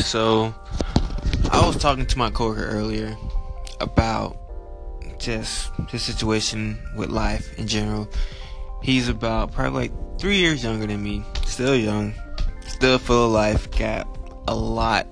So, 0.00 0.54
I 1.50 1.64
was 1.66 1.76
talking 1.76 2.06
to 2.06 2.18
my 2.18 2.30
coworker 2.30 2.66
earlier 2.66 3.16
about 3.80 4.36
just 5.18 5.70
his 5.88 6.02
situation 6.02 6.78
with 6.96 7.10
life 7.10 7.58
in 7.58 7.66
general. 7.66 8.08
He's 8.82 9.08
about 9.08 9.52
probably 9.52 9.88
like 9.88 10.18
three 10.18 10.36
years 10.36 10.64
younger 10.64 10.86
than 10.86 11.02
me, 11.02 11.22
still 11.46 11.76
young, 11.76 12.12
still 12.66 12.98
full 12.98 13.26
of 13.26 13.32
life, 13.32 13.70
got 13.70 14.06
a 14.48 14.54
lot 14.54 15.06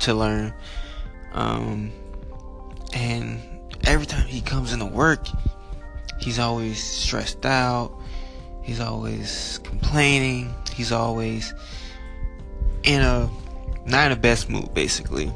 to 0.00 0.14
learn. 0.14 0.54
Um, 1.32 1.92
and 2.94 3.40
every 3.84 4.06
time 4.06 4.26
he 4.26 4.40
comes 4.40 4.72
into 4.72 4.86
work, 4.86 5.26
he's 6.18 6.38
always 6.38 6.82
stressed 6.82 7.44
out. 7.44 7.92
He's 8.62 8.80
always 8.80 9.60
complaining. 9.64 10.54
He's 10.74 10.92
always 10.92 11.52
in 12.88 13.02
a 13.02 13.30
not 13.84 14.10
in 14.10 14.16
the 14.16 14.20
best 14.20 14.48
mood, 14.48 14.72
basically. 14.74 15.32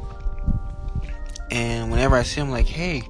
And 1.50 1.90
whenever 1.90 2.16
I 2.16 2.22
see 2.22 2.40
him, 2.40 2.50
like, 2.50 2.66
hey, 2.66 3.02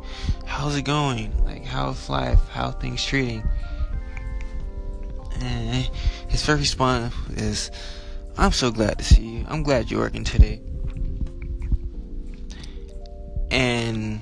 how's 0.44 0.76
it 0.76 0.82
going? 0.82 1.44
Like, 1.44 1.64
how's 1.64 2.10
life? 2.10 2.40
How 2.48 2.72
things 2.72 3.04
treating? 3.04 3.44
And 5.40 5.88
his 6.28 6.44
first 6.44 6.60
response 6.60 7.14
is, 7.30 7.70
I'm 8.36 8.50
so 8.50 8.72
glad 8.72 8.98
to 8.98 9.04
see 9.04 9.22
you. 9.22 9.46
I'm 9.48 9.62
glad 9.62 9.90
you're 9.90 10.00
working 10.00 10.24
today. 10.24 10.60
And 13.50 14.20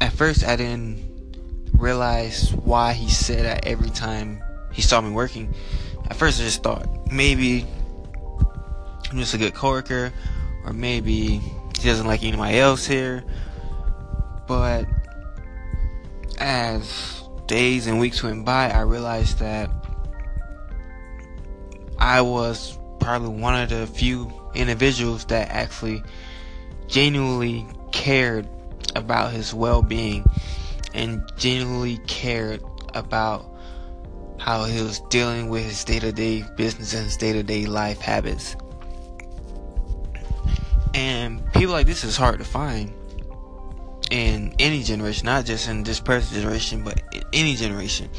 at 0.00 0.12
first, 0.12 0.44
I 0.44 0.56
didn't 0.56 1.68
realize 1.74 2.54
why 2.54 2.94
he 2.94 3.10
said 3.10 3.44
that 3.44 3.66
every 3.66 3.90
time 3.90 4.42
he 4.72 4.80
saw 4.80 5.00
me 5.00 5.10
working. 5.10 5.54
At 6.08 6.16
first, 6.16 6.40
I 6.40 6.44
just 6.44 6.62
thought 6.62 7.12
maybe 7.12 7.66
I'm 9.10 9.18
just 9.18 9.34
a 9.34 9.38
good 9.38 9.54
coworker, 9.54 10.12
or 10.64 10.72
maybe 10.72 11.38
he 11.38 11.82
doesn't 11.82 12.06
like 12.06 12.22
anybody 12.22 12.58
else 12.58 12.86
here. 12.86 13.24
But 14.46 14.86
as 16.38 17.22
days 17.46 17.88
and 17.88 17.98
weeks 17.98 18.22
went 18.22 18.44
by, 18.44 18.70
I 18.70 18.82
realized 18.82 19.40
that 19.40 19.70
I 21.98 22.20
was 22.20 22.78
probably 23.00 23.28
one 23.40 23.60
of 23.60 23.68
the 23.68 23.86
few 23.86 24.32
individuals 24.54 25.24
that 25.26 25.50
actually 25.50 26.02
genuinely 26.86 27.66
cared 27.92 28.48
about 28.94 29.32
his 29.32 29.52
well 29.52 29.82
being 29.82 30.24
and 30.94 31.22
genuinely 31.36 31.98
cared 32.06 32.62
about 32.94 33.46
how 34.38 34.64
he 34.64 34.80
was 34.80 35.00
dealing 35.10 35.48
with 35.48 35.64
his 35.64 35.84
day 35.84 35.98
to 35.98 36.12
day 36.12 36.44
business 36.56 36.94
and 36.94 37.04
his 37.04 37.16
day 37.16 37.32
to 37.32 37.42
day 37.42 37.66
life 37.66 38.00
habits. 38.00 38.56
And 41.00 41.50
people 41.54 41.72
like 41.72 41.86
this 41.86 42.04
is 42.04 42.14
hard 42.14 42.40
to 42.40 42.44
find 42.44 42.92
in 44.10 44.54
any 44.58 44.82
generation, 44.82 45.24
not 45.24 45.46
just 45.46 45.66
in 45.66 45.82
this 45.82 45.98
person's 45.98 46.38
generation, 46.38 46.84
but 46.84 47.00
in 47.14 47.22
any 47.32 47.56
generation. 47.56 48.10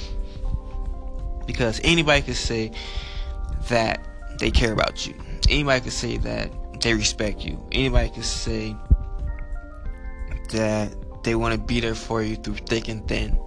Because 1.45 1.79
anybody 1.83 2.23
could 2.23 2.35
say 2.35 2.71
that 3.69 4.03
they 4.39 4.49
care 4.49 4.73
about 4.73 5.05
you. 5.05 5.13
Anybody 5.47 5.81
could 5.81 5.93
say 5.93 6.17
that 6.17 6.81
they 6.81 6.95
respect 6.95 7.45
you. 7.45 7.63
Anybody 7.71 8.09
could 8.09 8.25
say 8.25 8.75
that 10.49 10.95
they 11.23 11.35
want 11.35 11.53
to 11.53 11.61
be 11.61 11.81
there 11.81 11.93
for 11.93 12.23
you 12.23 12.35
through 12.35 12.55
thick 12.55 12.87
and 12.87 13.07
thin. 13.07 13.39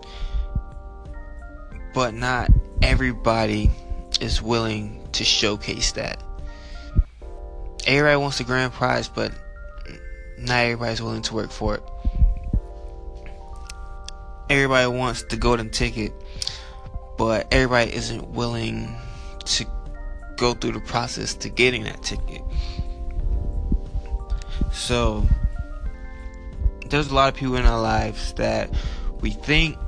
But 1.92 2.14
not 2.14 2.52
everybody 2.82 3.72
is 4.20 4.40
willing 4.40 5.08
to 5.10 5.24
showcase 5.24 5.90
that. 5.92 6.22
Everybody 7.86 8.16
wants 8.16 8.38
the 8.38 8.44
grand 8.44 8.72
prize, 8.72 9.08
but 9.08 9.32
not 10.38 10.58
everybody's 10.58 11.02
willing 11.02 11.22
to 11.22 11.34
work 11.34 11.50
for 11.50 11.76
it. 11.76 11.82
Everybody 14.48 14.86
wants 14.86 15.22
the 15.24 15.36
golden 15.36 15.70
ticket, 15.70 16.12
but 17.18 17.46
everybody 17.52 17.94
isn't 17.94 18.30
willing 18.30 18.94
to 19.44 19.66
go 20.36 20.54
through 20.54 20.72
the 20.72 20.80
process 20.80 21.34
to 21.34 21.48
getting 21.48 21.84
that 21.84 22.02
ticket. 22.02 22.42
So, 24.72 25.26
there's 26.88 27.10
a 27.10 27.14
lot 27.14 27.32
of 27.32 27.38
people 27.38 27.56
in 27.56 27.64
our 27.64 27.80
lives 27.80 28.32
that 28.34 28.70
we 29.20 29.30
think 29.30 29.78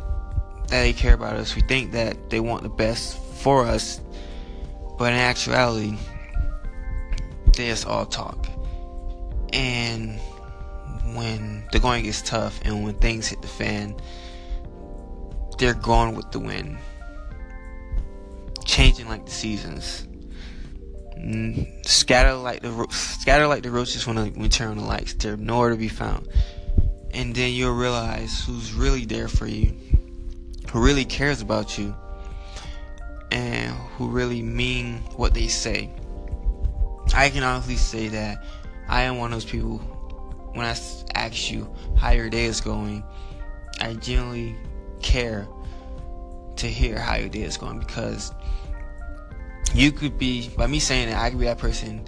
that 0.68 0.82
they 0.82 0.92
care 0.92 1.14
about 1.14 1.36
us. 1.36 1.54
We 1.54 1.62
think 1.62 1.92
that 1.92 2.30
they 2.30 2.40
want 2.40 2.62
the 2.62 2.68
best 2.68 3.18
for 3.18 3.64
us, 3.64 4.00
but 4.98 5.12
in 5.12 5.18
actuality, 5.18 5.96
they 7.56 7.68
just 7.68 7.86
all 7.86 8.06
talk. 8.06 8.46
And 9.52 10.20
when 11.14 11.66
the 11.72 11.78
going 11.78 12.04
gets 12.04 12.22
tough 12.22 12.60
and 12.64 12.84
when 12.84 12.94
things 12.94 13.26
hit 13.26 13.42
the 13.42 13.48
fan, 13.48 13.96
they're 15.58 15.74
gone 15.74 16.14
with 16.14 16.30
the 16.32 16.38
wind, 16.38 16.78
changing 18.64 19.08
like 19.08 19.24
the 19.24 19.32
seasons. 19.32 20.06
Scatter 21.84 22.34
like 22.34 22.60
the 22.60 22.86
scatter 22.90 23.46
like 23.46 23.62
the 23.62 23.70
roaches 23.70 24.06
when 24.06 24.34
we 24.34 24.48
turn 24.48 24.68
on 24.68 24.76
the 24.76 24.84
lights. 24.84 25.14
They're 25.14 25.36
nowhere 25.36 25.70
to 25.70 25.76
be 25.76 25.88
found 25.88 26.28
and 27.16 27.34
then 27.34 27.52
you'll 27.52 27.74
realize 27.74 28.44
who's 28.44 28.74
really 28.74 29.06
there 29.06 29.26
for 29.26 29.46
you, 29.46 29.74
who 30.70 30.84
really 30.84 31.06
cares 31.06 31.40
about 31.40 31.78
you, 31.78 31.94
and 33.30 33.72
who 33.96 34.08
really 34.08 34.42
mean 34.42 34.98
what 35.16 35.32
they 35.32 35.48
say. 35.48 35.90
I 37.14 37.30
can 37.30 37.42
honestly 37.42 37.76
say 37.76 38.08
that 38.08 38.44
I 38.88 39.02
am 39.02 39.18
one 39.18 39.32
of 39.32 39.40
those 39.40 39.50
people. 39.50 39.78
When 40.52 40.64
I 40.64 40.76
ask 41.14 41.50
you 41.50 41.72
how 41.96 42.10
your 42.12 42.30
day 42.30 42.46
is 42.46 42.60
going, 42.60 43.04
I 43.80 43.94
genuinely 43.94 44.56
care 45.02 45.46
to 46.56 46.66
hear 46.66 46.98
how 46.98 47.16
your 47.16 47.28
day 47.28 47.42
is 47.42 47.56
going 47.56 47.78
because 47.78 48.32
you 49.74 49.92
could 49.92 50.18
be 50.18 50.48
by 50.56 50.66
me 50.66 50.78
saying 50.78 51.10
that 51.10 51.18
I 51.20 51.30
could 51.30 51.38
be 51.38 51.44
that 51.44 51.58
person 51.58 52.06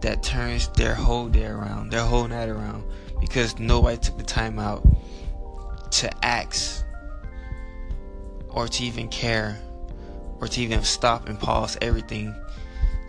that 0.00 0.22
turns 0.22 0.68
their 0.68 0.94
whole 0.94 1.28
day 1.28 1.46
around, 1.46 1.90
their 1.90 2.04
whole 2.04 2.28
night 2.28 2.48
around 2.48 2.84
because 3.20 3.58
nobody 3.58 3.96
took 3.96 4.18
the 4.18 4.24
time 4.24 4.58
out 4.58 4.86
to 5.92 6.24
ask 6.24 6.84
or 8.48 8.68
to 8.68 8.84
even 8.84 9.08
care 9.08 9.58
or 10.40 10.48
to 10.48 10.60
even 10.60 10.82
stop 10.82 11.28
and 11.28 11.38
pause 11.38 11.76
everything 11.80 12.34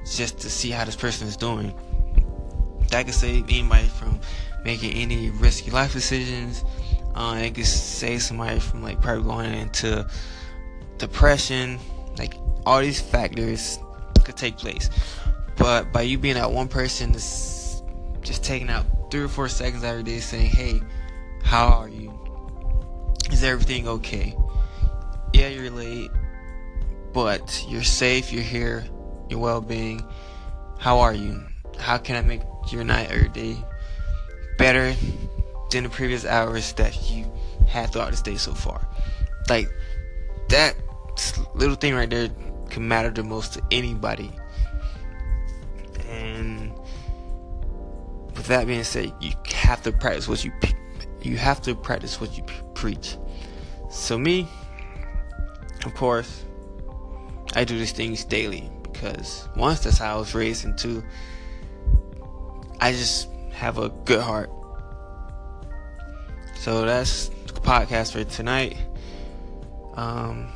just 0.06 0.40
to 0.40 0.50
see 0.50 0.70
how 0.70 0.86
this 0.86 0.96
person 0.96 1.28
is 1.28 1.38
doing. 1.38 1.74
That 2.90 3.06
could 3.06 3.16
save 3.16 3.46
anybody 3.46 3.88
from 3.88 4.20
making 4.64 4.94
any 4.94 5.30
risky 5.30 5.72
life 5.72 5.94
decisions. 5.94 6.64
Uh, 7.16 7.40
it 7.44 7.56
could 7.56 7.66
save 7.66 8.22
somebody 8.22 8.60
from 8.60 8.82
like 8.82 9.02
probably 9.02 9.24
going 9.24 9.54
into 9.54 10.08
depression. 10.98 11.80
Like 12.18 12.36
all 12.66 12.82
these 12.82 13.02
factors 13.02 13.80
could 14.24 14.38
take 14.38 14.58
place. 14.58 14.90
But 15.58 15.92
by 15.92 16.02
you 16.02 16.18
being 16.18 16.36
that 16.36 16.52
one 16.52 16.68
person 16.68 17.12
that's 17.12 17.84
just 18.22 18.44
taking 18.44 18.70
out 18.70 18.86
three 19.12 19.22
or 19.22 19.28
four 19.28 19.48
seconds 19.48 19.84
every 19.84 20.04
day 20.04 20.20
saying, 20.20 20.50
Hey, 20.50 20.82
how 21.44 21.68
are 21.68 21.90
you? 21.90 22.12
Is 23.32 23.44
everything 23.44 23.88
okay? 23.88 24.36
Yeah, 25.34 25.50
you're 25.50 25.70
late, 25.70 26.12
but 27.12 27.66
you're 27.68 27.84
safe, 27.84 28.32
you're 28.32 28.44
here, 28.44 28.86
your 29.34 29.42
well 29.42 29.62
being. 29.62 30.02
How 30.78 31.00
are 31.00 31.14
you? 31.14 31.44
How 31.80 31.98
can 31.98 32.16
I 32.16 32.22
make 32.22 32.42
your 32.72 32.84
night 32.84 33.12
or 33.12 33.18
your 33.18 33.30
day 33.30 33.58
better 34.58 34.96
than 35.72 35.84
the 35.84 35.90
previous 35.90 36.26
hours 36.26 36.72
that 36.74 37.10
you 37.10 37.26
had 37.68 37.92
throughout 37.92 38.12
this 38.12 38.22
day 38.22 38.36
so 38.36 38.54
far? 38.54 38.88
Like, 39.50 39.70
that 40.50 40.76
little 41.56 41.76
thing 41.76 41.96
right 41.96 42.10
there 42.10 42.30
can 42.70 42.88
matter 42.88 43.10
the 43.10 43.24
most 43.24 43.54
to 43.54 43.64
anybody. 43.72 44.32
And 46.08 46.72
with 48.36 48.48
that 48.48 48.68
being 48.68 48.84
said, 48.84 49.14
you 49.20 49.32
have 49.56 49.82
to 49.84 49.92
practice 49.92 50.28
what 50.28 50.46
you 50.46 50.52
you 51.22 51.38
have 51.38 51.62
to 51.62 51.74
practice 51.74 52.20
what 52.20 52.38
you 52.38 52.44
preach. 52.74 53.18
So 53.90 54.18
me, 54.18 54.48
of 55.86 55.94
course, 55.96 56.44
I 57.56 57.64
do 57.64 57.80
these 57.80 57.94
things 57.94 58.26
daily 58.26 58.70
because 58.94 59.48
once 59.56 59.82
that's 59.82 59.98
how 59.98 60.16
I 60.16 60.20
was 60.20 60.34
raised, 60.34 60.66
and 60.66 60.78
two, 60.78 61.04
I 62.80 62.92
just 62.92 63.28
have 63.52 63.78
a 63.78 63.90
good 63.90 64.22
heart. 64.22 64.50
So 66.60 66.86
that's 66.86 67.30
the 67.48 67.54
podcast 67.54 68.14
for 68.14 68.24
tonight. 68.24 68.78
Um, 69.96 70.48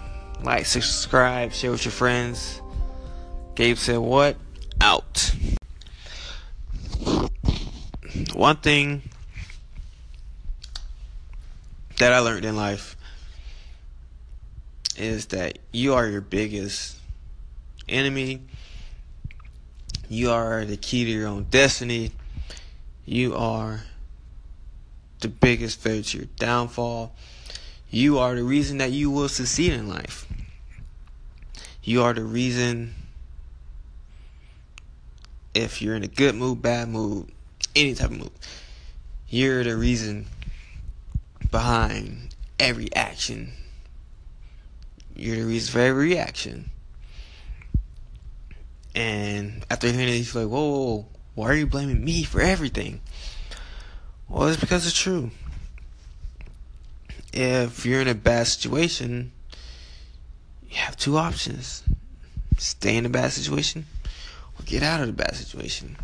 like, 0.43 0.65
subscribe, 0.65 1.51
share 1.51 1.71
with 1.71 1.83
your 1.83 1.91
friends. 1.91 2.61
Gabe 3.55 3.77
said, 3.77 3.97
"What 3.97 4.37
out." 4.79 5.33
one 8.33 8.57
thing 8.57 9.01
that 11.97 12.13
I 12.13 12.19
learned 12.19 12.45
in 12.45 12.55
life 12.55 12.95
is 14.95 15.27
that 15.27 15.59
you 15.71 15.95
are 15.95 16.07
your 16.07 16.21
biggest 16.21 16.97
enemy 17.89 18.41
You 20.09 20.31
are 20.31 20.63
the 20.63 20.77
key 20.77 21.03
to 21.05 21.11
your 21.11 21.27
own 21.27 21.47
destiny. 21.49 22.11
You 23.05 23.35
are 23.35 23.81
the 25.19 25.27
biggest 25.27 25.79
failure 25.79 26.03
to 26.03 26.17
your 26.17 26.27
downfall. 26.37 27.13
You 27.89 28.19
are 28.19 28.35
the 28.35 28.43
reason 28.43 28.77
that 28.77 28.91
you 28.91 29.09
will 29.09 29.29
succeed 29.29 29.73
in 29.73 29.87
life. 29.87 30.25
You 31.83 32.03
are 32.03 32.13
the 32.13 32.23
reason 32.23 32.93
if 35.53 35.81
you're 35.81 35.95
in 35.95 36.03
a 36.03 36.07
good 36.07 36.35
mood, 36.35 36.61
bad 36.61 36.89
mood, 36.89 37.31
any 37.75 37.93
type 37.93 38.11
of 38.11 38.17
mood. 38.17 38.31
You're 39.29 39.63
the 39.63 39.75
reason 39.75 40.27
behind 41.51 42.35
every 42.59 42.93
action. 42.95 43.53
You're 45.15 45.37
the 45.37 45.45
reason 45.45 45.73
for 45.73 45.79
every 45.79 46.09
reaction. 46.09 46.69
And 48.97 49.63
after 49.69 49.91
hearing 49.91 50.09
it, 50.09 50.33
you're 50.33 50.45
like, 50.45 50.51
whoa, 50.51 50.69
whoa, 50.69 50.85
whoa, 50.85 51.05
why 51.35 51.49
are 51.49 51.53
you 51.53 51.67
blaming 51.67 52.03
me 52.03 52.23
for 52.23 52.41
everything? 52.41 52.99
Well, 54.27 54.47
it's 54.47 54.59
because 54.59 54.87
it's 54.87 54.99
true. 54.99 55.29
If 57.31 57.85
you're 57.85 58.01
in 58.01 58.07
a 58.07 58.15
bad 58.15 58.47
situation, 58.47 59.33
you 60.67 60.77
have 60.77 60.97
two 60.97 61.15
options 61.15 61.83
stay 62.57 62.97
in 62.97 63.05
a 63.05 63.09
bad 63.09 63.31
situation 63.31 63.85
or 64.59 64.63
get 64.63 64.81
out 64.81 64.99
of 64.99 65.05
the 65.05 65.13
bad 65.13 65.35
situation. 65.35 65.95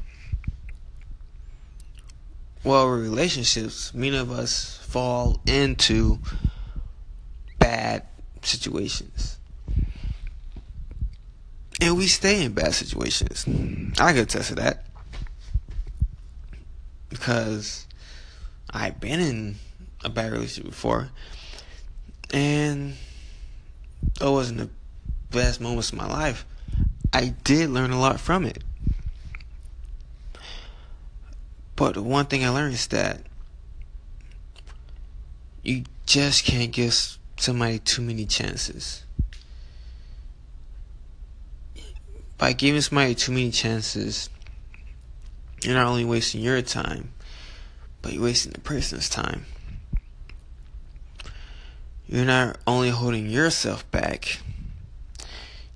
Well, 2.64 2.90
relationships, 2.90 3.92
many 3.96 4.16
of 4.18 4.30
us 4.30 4.78
fall 4.84 5.42
into 5.48 6.20
bad 7.58 8.04
situations. 8.44 9.40
And 11.84 11.98
we 11.98 12.08
stay 12.08 12.46
in 12.46 12.54
bad 12.54 12.74
situations. 12.74 13.46
I 14.00 14.14
can 14.14 14.22
attest 14.22 14.48
to 14.48 14.56
that. 14.56 14.86
Because 17.10 17.86
I've 18.70 19.02
been 19.02 19.20
in 19.20 19.56
a 20.02 20.08
bad 20.08 20.32
relationship 20.32 20.72
before. 20.72 21.10
And 22.32 22.94
it 24.22 24.24
wasn't 24.24 24.60
the 24.60 24.70
best 25.30 25.60
moments 25.60 25.92
of 25.92 25.98
my 25.98 26.08
life. 26.08 26.46
I 27.12 27.34
did 27.44 27.70
learn 27.70 27.92
a 27.92 28.00
lot 28.00 28.18
from 28.18 28.46
it. 28.46 28.64
But 31.76 31.98
one 31.98 32.28
thing 32.28 32.46
I 32.46 32.50
learned 32.50 32.76
is 32.76 32.88
that 32.88 33.24
you 35.64 35.84
just 36.06 36.46
can't 36.46 36.72
give 36.72 37.18
somebody 37.36 37.80
too 37.80 38.04
many 38.04 38.26
chances. 38.26 39.04
By 42.38 42.54
giving 42.54 42.82
somebody 42.82 43.16
too 43.16 43.32
many 43.32 43.52
chances, 43.52 44.30
you're 45.64 45.76
not 45.76 45.88
only 45.88 46.06
wasting 46.06 46.42
your 46.42 46.62
time, 46.62 47.14
but 48.02 48.14
you're 48.14 48.24
wasting 48.24 48.52
the 48.52 48.60
person's 48.60 49.10
time. 49.10 49.46
You're 52.08 52.26
not 52.26 52.58
only 52.68 52.90
holding 52.90 53.30
yourself 53.30 53.90
back, 53.92 54.40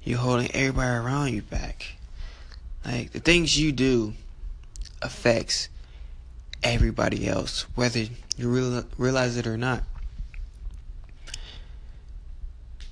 you're 0.03 0.19
holding 0.19 0.51
everybody 0.51 0.97
around 0.97 1.33
you 1.33 1.41
back. 1.41 1.95
Like 2.85 3.11
the 3.11 3.19
things 3.19 3.57
you 3.57 3.71
do 3.71 4.13
affects 5.01 5.69
everybody 6.63 7.27
else, 7.27 7.63
whether 7.75 7.99
you 8.37 8.49
real, 8.49 8.83
realize 8.97 9.37
it 9.37 9.47
or 9.47 9.57
not. 9.57 9.83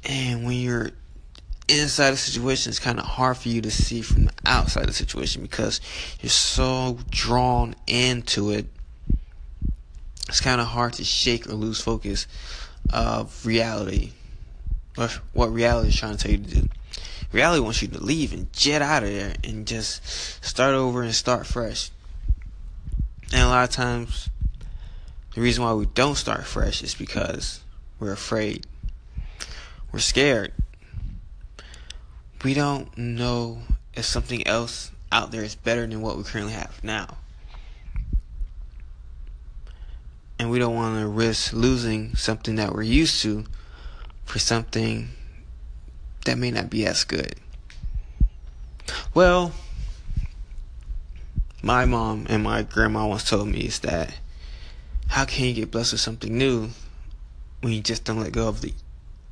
And 0.04 0.46
when 0.46 0.58
you're 0.58 0.92
inside 1.68 2.14
a 2.14 2.18
situation, 2.18 2.70
it's 2.70 2.80
kind 2.80 3.00
of 3.00 3.06
hard 3.06 3.38
for 3.38 3.50
you 3.50 3.62
to 3.62 3.72
see 3.72 4.02
from 4.02 4.26
the 4.26 4.34
outside 4.46 4.88
the 4.88 4.94
situation 4.94 5.42
because 5.42 5.82
you're 6.22 6.30
so 6.30 7.00
drawn 7.10 7.76
into 7.88 8.52
it. 8.52 8.68
It's 10.28 10.42
kind 10.42 10.60
of 10.60 10.68
hard 10.68 10.94
to 10.94 11.04
shake 11.04 11.48
or 11.48 11.54
lose 11.54 11.80
focus 11.82 12.28
of 12.92 13.46
reality. 13.46 14.12
Or 14.98 15.10
what 15.34 15.52
reality 15.52 15.90
is 15.90 15.96
trying 15.96 16.16
to 16.16 16.18
tell 16.18 16.32
you 16.32 16.38
to 16.38 16.62
do. 16.62 16.70
Reality 17.32 17.62
wants 17.62 17.82
you 17.82 17.88
to 17.90 18.02
leave 18.02 18.34
and 18.34 18.52
jet 18.54 18.82
out 18.82 19.04
of 19.04 19.10
there 19.10 19.34
and 19.44 19.68
just 19.68 20.06
start 20.44 20.74
over 20.74 21.04
and 21.04 21.14
start 21.14 21.46
fresh. 21.46 21.92
And 23.34 23.42
a 23.42 23.48
lot 23.48 23.68
of 23.68 23.76
times, 23.76 24.30
the 25.34 25.42
reason 25.42 25.64
why 25.64 25.74
we 25.74 25.86
don't 25.88 26.16
start 26.16 26.46
fresh 26.46 26.82
is 26.82 26.96
because 26.96 27.62
we're 28.00 28.14
afraid. 28.14 28.66
We're 29.92 30.00
scared. 30.00 30.54
We 32.46 32.54
don't 32.54 32.96
know 32.96 33.64
if 33.96 34.06
something 34.06 34.46
else 34.46 34.92
out 35.12 35.32
there 35.32 35.44
is 35.44 35.56
better 35.56 35.88
than 35.88 36.02
what 36.02 36.16
we 36.16 36.24
currently 36.24 36.54
have 36.54 36.80
now. 36.84 37.18
And 40.38 40.52
we 40.52 40.60
don't 40.60 40.76
want 40.76 41.00
to 41.00 41.08
risk 41.08 41.54
losing 41.54 42.16
something 42.16 42.54
that 42.58 42.72
we're 42.72 42.84
used 42.84 43.20
to 43.24 43.46
for 44.26 44.38
something 44.38 45.10
that 46.26 46.38
may 46.38 46.52
not 46.52 46.70
be 46.70 46.86
as 46.86 47.04
good. 47.04 47.34
Well, 49.16 49.52
my 51.64 51.86
mom 51.86 52.28
and 52.30 52.44
my 52.44 52.62
grandma 52.62 53.08
once 53.08 53.28
told 53.28 53.48
me 53.48 53.62
is 53.62 53.80
that 53.80 54.20
how 55.08 55.26
can 55.26 55.46
you 55.46 55.54
get 55.54 55.72
blessed 55.72 55.94
with 55.94 56.02
something 56.02 56.38
new 56.38 56.70
when 57.62 57.74
you 57.74 57.82
just 57.82 58.04
don't 58.04 58.20
let 58.20 58.34
go 58.34 58.48
of 58.48 58.62
the 58.62 58.76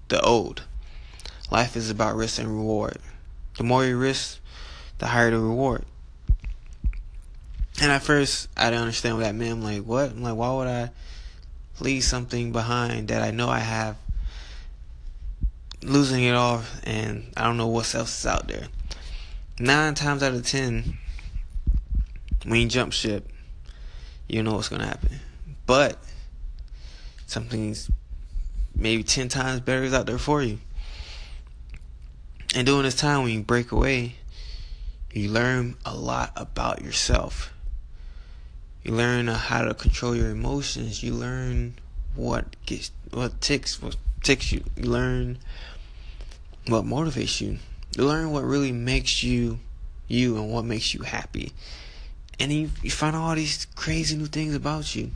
the 0.08 0.20
old? 0.22 0.64
Life 1.54 1.78
is 1.78 1.92
about 1.92 2.16
risk 2.16 2.40
and 2.40 2.48
reward. 2.48 2.98
The 3.58 3.64
more 3.64 3.86
you 3.86 3.96
risk, 3.96 4.40
the 4.98 5.06
higher 5.06 5.30
the 5.30 5.38
reward. 5.38 5.86
And 7.80 7.92
at 7.92 8.02
first, 8.02 8.50
I 8.58 8.72
didn't 8.72 8.82
understand 8.82 9.18
what 9.18 9.24
that 9.26 9.36
meant. 9.36 9.52
I'm 9.52 9.62
like, 9.62 9.84
what? 9.84 10.10
I'm 10.10 10.24
like, 10.24 10.36
why 10.36 10.52
would 10.52 10.68
I 10.68 10.90
leave 11.80 12.04
something 12.04 12.52
behind 12.52 13.10
that 13.10 13.22
I 13.22 13.30
know 13.30 13.50
I 13.50 13.60
have, 13.60 13.98
losing 15.84 16.24
it 16.24 16.34
all, 16.34 16.64
and 16.86 17.32
I 17.38 17.44
don't 17.44 17.58
know 17.58 17.68
what 17.68 17.94
else 17.94 18.22
is 18.22 18.26
out 18.26 18.48
there? 18.48 18.66
Nine 19.60 19.94
times 19.94 20.24
out 20.24 20.34
of 20.34 20.48
ten, 20.48 20.98
when 22.48 22.62
you 22.62 22.68
jump 22.68 22.94
ship, 22.94 23.30
you 24.28 24.42
know 24.42 24.56
what's 24.56 24.70
gonna 24.70 24.88
happen. 24.88 25.20
But 25.68 26.00
something's 27.28 27.92
maybe 28.76 29.04
ten 29.04 29.28
times 29.28 29.60
better 29.60 29.84
is 29.84 29.94
out 29.94 30.08
there 30.08 30.18
for 30.18 30.42
you. 30.42 30.58
And 32.54 32.66
during 32.68 32.84
this 32.84 32.96
time 32.96 33.24
when 33.24 33.32
you 33.34 33.42
break 33.42 33.72
away, 33.72 34.16
you 35.12 35.30
learn 35.30 35.76
a 35.86 35.96
lot 35.96 36.32
about 36.36 36.82
yourself. 36.82 37.54
You 38.84 38.94
learn 38.94 39.28
how 39.28 39.64
to 39.64 39.74
control 39.74 40.16
your 40.16 40.30
emotions. 40.30 41.02
You 41.04 41.14
learn 41.14 41.76
what 42.16 42.56
gets 42.66 42.92
what 43.12 43.42
ticks 43.42 43.82
what 43.82 43.96
ticks 44.22 44.52
you. 44.52 44.64
You 44.76 44.90
learn 44.90 45.40
what 46.68 46.86
motivates 46.86 47.42
you. 47.42 47.60
You 47.98 48.06
learn 48.06 48.32
what 48.32 48.44
really 48.44 48.72
makes 48.72 49.24
you 49.24 49.60
you 50.08 50.38
and 50.38 50.52
what 50.52 50.66
makes 50.66 50.94
you 50.94 51.04
happy 51.04 51.54
and 52.40 52.52
you, 52.52 52.70
you 52.82 52.92
find 52.92 53.16
all 53.16 53.36
these 53.36 53.68
crazy 53.76 54.16
new 54.18 54.26
things 54.26 54.56
about 54.56 54.96
you. 54.96 55.12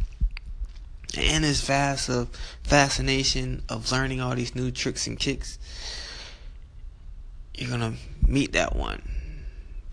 And 1.18 1.44
this 1.44 1.62
vast 1.62 2.10
of 2.10 2.30
fascination 2.64 3.64
of 3.70 3.92
learning 3.92 4.22
all 4.22 4.36
these 4.36 4.56
new 4.56 4.72
tricks 4.72 5.08
and 5.08 5.18
kicks, 5.18 5.58
you're 7.58 7.70
gonna 7.70 7.96
meet 8.26 8.54
that 8.54 8.76
one 8.76 9.02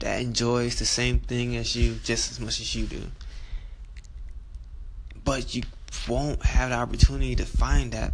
that 0.01 0.21
enjoys 0.21 0.79
the 0.79 0.85
same 0.85 1.19
thing 1.19 1.57
as 1.57 1.75
you 1.75 1.95
just 2.05 2.31
as 2.31 2.39
much 2.39 2.61
as 2.61 2.75
you 2.75 2.87
do. 2.87 3.03
But 5.25 5.55
you 5.55 5.63
won't 6.07 6.45
have 6.45 6.71
the 6.71 6.77
opportunity 6.77 7.35
to 7.37 7.47
find 7.47 7.93
that 7.93 8.13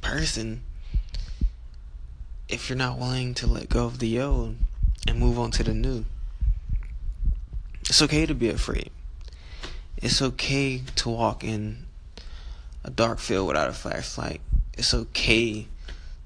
person 0.00 0.62
if 2.48 2.68
you're 2.68 2.76
not 2.76 2.98
willing 2.98 3.34
to 3.34 3.46
let 3.46 3.68
go 3.68 3.86
of 3.86 4.00
the 4.00 4.20
old 4.20 4.56
and 5.06 5.20
move 5.20 5.38
on 5.38 5.52
to 5.52 5.62
the 5.62 5.74
new. 5.74 6.04
It's 7.82 8.02
okay 8.02 8.26
to 8.26 8.34
be 8.34 8.48
afraid. 8.48 8.90
It's 9.96 10.20
okay 10.20 10.82
to 10.96 11.08
walk 11.08 11.44
in 11.44 11.86
a 12.82 12.90
dark 12.90 13.20
field 13.20 13.46
without 13.46 13.68
a 13.68 13.72
flashlight. 13.72 14.40
It's 14.76 14.94
okay 14.94 15.68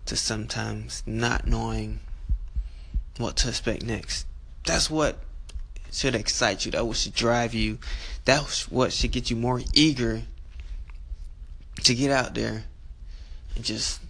to 0.07 0.17
sometimes 0.17 1.03
not 1.07 1.47
knowing 1.47 2.01
what 3.19 3.37
to 3.37 3.49
expect 3.49 3.83
next. 3.83 4.27
That's 4.67 4.91
what 4.91 5.19
should 5.93 6.15
excite 6.15 6.65
you. 6.65 6.73
That 6.73 6.87
what 6.87 6.97
should 6.97 7.15
drive 7.15 7.55
you. 7.55 7.79
That's 8.25 8.71
what 8.71 8.93
should 8.93 9.13
get 9.13 9.31
you 9.31 9.37
more 9.37 9.61
eager 9.73 10.23
to 11.83 11.95
get 11.95 12.11
out 12.11 12.35
there 12.35 12.65
and 13.55 13.65
just 13.65 14.01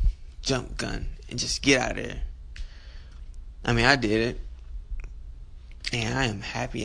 jump 0.43 0.77
gun 0.77 1.07
and 1.29 1.39
just 1.39 1.63
get 1.63 1.81
out 1.81 1.97
there. 1.97 2.23
I 3.65 3.73
mean, 3.73 3.85
I 3.85 3.97
did 3.97 4.29
it. 4.29 4.41
And 5.93 6.19
I 6.19 6.27
am 6.27 6.41
happy 6.41 6.83